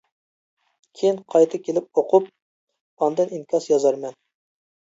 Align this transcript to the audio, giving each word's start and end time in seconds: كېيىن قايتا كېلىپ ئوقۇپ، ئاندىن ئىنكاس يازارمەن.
كېيىن 1.01 1.19
قايتا 1.33 1.59
كېلىپ 1.67 2.01
ئوقۇپ، 2.03 2.31
ئاندىن 3.07 3.37
ئىنكاس 3.39 3.69
يازارمەن. 3.75 4.19